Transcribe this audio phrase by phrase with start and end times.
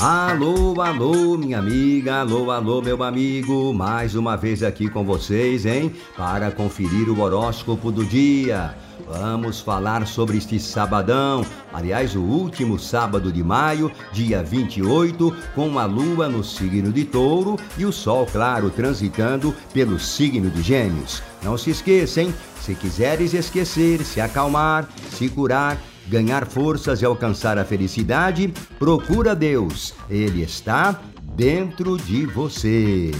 [0.00, 5.92] Alô, alô, minha amiga, alô, alô, meu amigo, mais uma vez aqui com vocês, hein?
[6.16, 8.74] Para conferir o horóscopo do dia.
[9.06, 15.84] Vamos falar sobre este sabadão, aliás, o último sábado de maio, dia 28, com a
[15.84, 21.22] lua no signo de touro e o sol, claro, transitando pelo signo de gêmeos.
[21.42, 27.64] Não se esqueçam, se quiseres esquecer, se acalmar, se curar, ganhar forças e alcançar a
[27.64, 29.94] felicidade, procura Deus.
[30.08, 31.00] Ele está
[31.34, 33.10] dentro de você.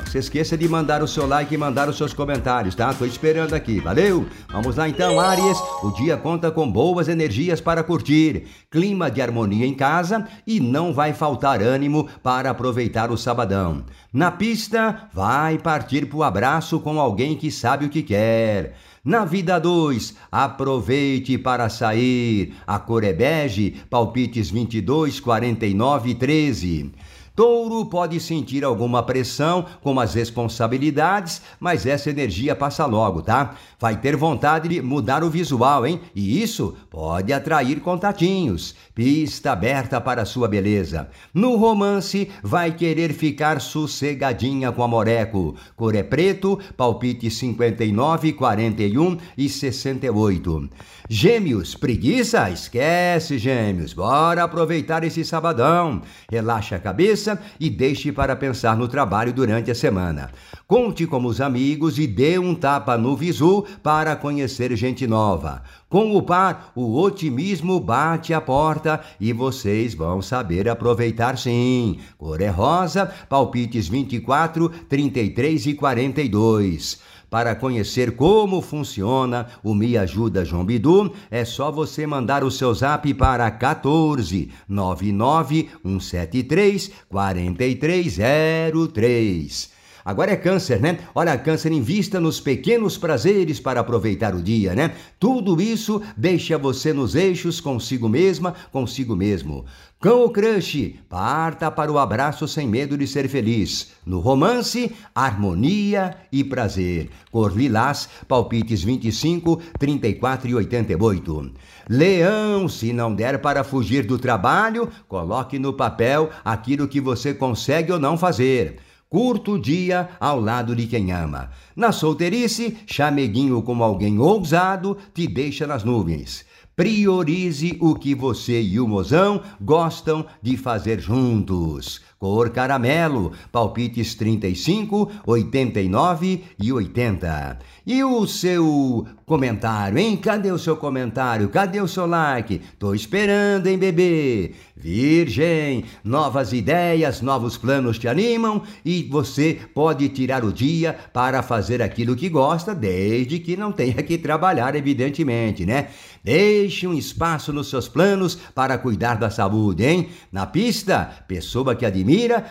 [0.00, 2.92] Não se esqueça de mandar o seu like e mandar os seus comentários, tá?
[2.92, 4.26] Tô esperando aqui, valeu?
[4.50, 5.58] Vamos lá então, Aries.
[5.82, 10.92] O dia conta com boas energias para curtir, clima de harmonia em casa e não
[10.92, 13.84] vai faltar ânimo para aproveitar o sabadão.
[14.12, 18.74] Na pista, vai partir pro abraço com alguém que sabe o que quer.
[19.04, 22.54] Na vida 2, aproveite para sair.
[22.66, 26.92] A cor é bege, palpites 22, 49 e 13.
[27.40, 33.54] Touro pode sentir alguma pressão com as responsabilidades, mas essa energia passa logo, tá?
[33.78, 36.02] Vai ter vontade de mudar o visual, hein?
[36.14, 38.74] E isso pode atrair contatinhos.
[38.94, 41.08] Pista aberta para sua beleza.
[41.32, 45.56] No romance, vai querer ficar sossegadinha com a Moreco.
[45.74, 50.68] Cor é preto, palpite 59, 41 e 68.
[51.08, 52.50] Gêmeos, preguiça?
[52.50, 53.94] Esquece, gêmeos.
[53.94, 56.02] Bora aproveitar esse sabadão.
[56.30, 60.30] Relaxa a cabeça e deixe para pensar no trabalho durante a semana.
[60.66, 65.62] Conte com os amigos e dê um tapa no visu para conhecer gente nova.
[65.88, 71.98] Com o par, o otimismo bate a porta e vocês vão saber aproveitar sim.
[72.16, 77.00] Cor é rosa, palpites 24, 33 e 42.
[77.30, 82.74] Para conhecer como funciona o Me Ajuda João Bidu, é só você mandar o seu
[82.74, 89.79] zap para 14 99 173 4303.
[90.04, 90.98] Agora é câncer, né?
[91.14, 94.94] Olha, câncer invista nos pequenos prazeres para aproveitar o dia, né?
[95.18, 99.64] Tudo isso deixa você nos eixos consigo mesma, consigo mesmo.
[100.00, 103.92] Cão ou crush, parta para o abraço sem medo de ser feliz.
[104.06, 107.10] No romance, harmonia e prazer.
[107.30, 111.52] Cor lilás, palpites 25, 34 e 88.
[111.86, 117.92] Leão, se não der para fugir do trabalho, coloque no papel aquilo que você consegue
[117.92, 118.78] ou não fazer.
[119.10, 121.50] Curto dia ao lado de quem ama.
[121.74, 126.44] Na solteirice, chameguinho como alguém ousado te deixa nas nuvens.
[126.76, 132.00] Priorize o que você e o mozão gostam de fazer juntos.
[132.20, 137.58] Cor caramelo, palpites 35, 89 e 80.
[137.86, 140.18] E o seu comentário, hein?
[140.18, 141.48] Cadê o seu comentário?
[141.48, 142.60] Cadê o seu like?
[142.78, 144.52] Tô esperando, hein, bebê?
[144.76, 151.80] Virgem, novas ideias, novos planos te animam e você pode tirar o dia para fazer
[151.80, 155.88] aquilo que gosta, desde que não tenha que trabalhar, evidentemente, né?
[156.22, 160.08] Deixe um espaço nos seus planos para cuidar da saúde, hein?
[160.30, 162.09] Na pista, pessoa que admira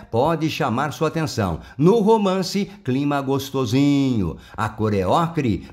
[0.10, 1.60] pode chamar sua atenção.
[1.78, 4.38] No romance, clima gostosinho.
[4.56, 5.06] A cor é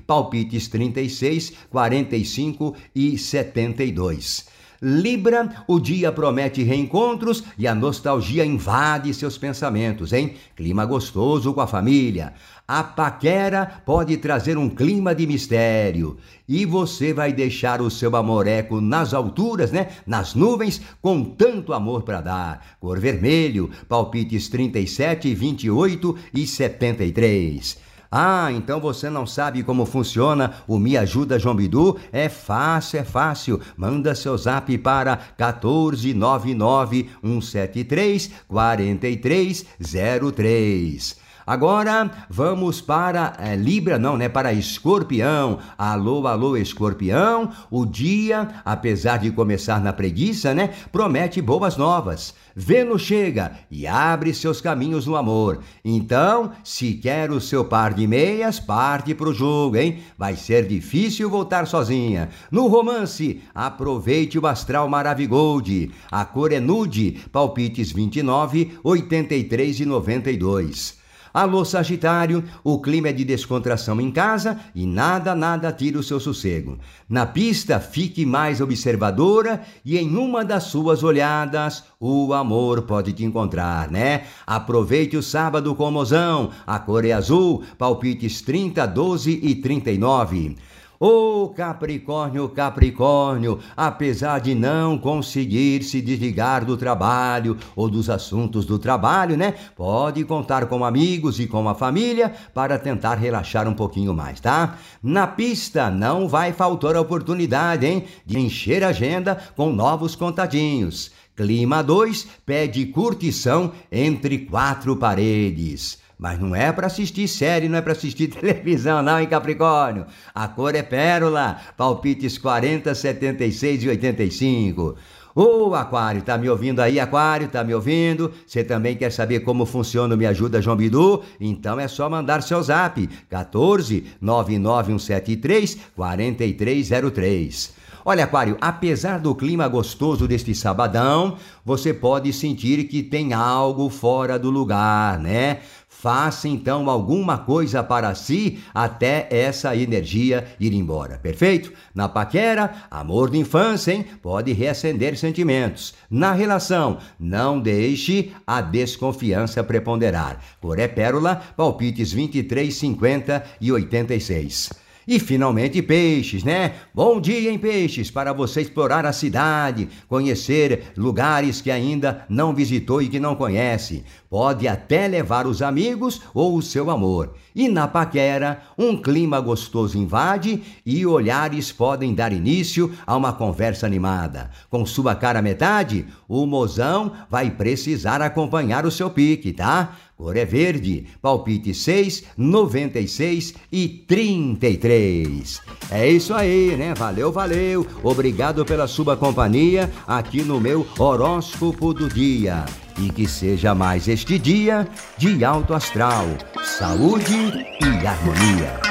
[0.05, 4.56] palpites 36, 45 e 72.
[4.81, 10.35] Libra, o dia promete reencontros e a nostalgia invade seus pensamentos, hein?
[10.55, 12.33] Clima gostoso com a família.
[12.67, 16.17] A paquera pode trazer um clima de mistério
[16.47, 19.87] e você vai deixar o seu amoreco nas alturas, né?
[20.05, 22.77] Nas nuvens, com tanto amor para dar.
[22.79, 27.86] Cor vermelho, palpites 37, 28 e 73.
[28.11, 31.99] Ah, então você não sabe como funciona o Me Ajuda João Bidu?
[32.11, 33.59] É fácil, é fácil.
[33.75, 41.26] Manda seu zap para 1499 173 4303.
[41.47, 44.27] Agora vamos para é, Libra, não, né?
[44.27, 45.59] Para Escorpião.
[45.77, 47.49] Alô, alô, Escorpião.
[47.71, 50.71] O dia, apesar de começar na preguiça, né?
[50.91, 52.33] Promete boas novas.
[52.53, 55.59] Vênus chega e abre seus caminhos no amor.
[55.85, 59.99] Então, se quer o seu par de meias, parte pro jogo, hein?
[60.17, 62.27] Vai ser difícil voltar sozinha.
[62.51, 65.91] No romance, aproveite o astral Maravigold.
[66.11, 71.06] A cor é nude, palpites 29, 83 e 92.
[71.37, 76.19] Alô, Sagitário, o clima é de descontração em casa e nada, nada tira o seu
[76.19, 76.79] sossego.
[77.07, 83.23] Na pista, fique mais observadora e em uma das suas olhadas, o amor pode te
[83.23, 84.23] encontrar, né?
[84.47, 90.55] Aproveite o sábado com mozão, a cor é azul, palpites 30, 12 e 39.
[90.99, 98.65] Ô oh, Capricórnio, Capricórnio, apesar de não conseguir se desligar do trabalho ou dos assuntos
[98.65, 99.53] do trabalho, né?
[99.75, 104.77] Pode contar com amigos e com a família para tentar relaxar um pouquinho mais, tá?
[105.03, 108.05] Na pista não vai faltar a oportunidade, hein?
[108.25, 111.11] De encher a agenda com novos contadinhos.
[111.35, 115.99] Clima 2 pede curtição entre quatro paredes.
[116.17, 120.05] Mas não é para assistir série, não é para assistir televisão, não, em Capricórnio.
[120.33, 121.57] A cor é pérola.
[121.77, 124.95] Palpites 40, 76 e 85.
[125.35, 127.47] Ô, oh, Aquário, tá me ouvindo aí, Aquário?
[127.47, 128.33] Tá me ouvindo?
[128.47, 131.21] Você também quer saber como funciona o Me Ajuda João Bidu?
[131.39, 137.77] Então é só mandar seu zap 14 99173 4303.
[138.03, 144.39] Olha, Aquário, apesar do clima gostoso deste sabadão, você pode sentir que tem algo fora
[144.39, 145.59] do lugar, né?
[146.07, 151.73] Faça então alguma coisa para si até essa energia ir embora, perfeito?
[151.93, 154.05] Na paquera, amor de infância, hein?
[154.21, 155.93] Pode reacender sentimentos.
[156.09, 160.41] Na relação, não deixe a desconfiança preponderar.
[160.61, 164.86] Cor é pérola, palpites 23, 50 e 86.
[165.07, 166.73] E finalmente peixes, né?
[166.93, 173.01] Bom dia em peixes para você explorar a cidade, conhecer lugares que ainda não visitou
[173.01, 174.03] e que não conhece.
[174.29, 177.35] Pode até levar os amigos ou o seu amor.
[177.55, 183.85] E na paquera, um clima gostoso invade e olhares podem dar início a uma conversa
[183.85, 184.51] animada.
[184.69, 189.95] Com sua cara metade, o mozão vai precisar acompanhar o seu pique, tá?
[190.17, 195.61] Cor é verde, palpite 6, 96 e 33.
[195.91, 196.95] É isso aí, né?
[196.95, 197.85] Valeu, valeu.
[198.01, 202.65] Obrigado pela sua companhia aqui no meu horóscopo do dia.
[202.97, 204.87] E que seja mais este dia
[205.19, 206.25] de alto astral,
[206.63, 208.86] saúde e harmonia.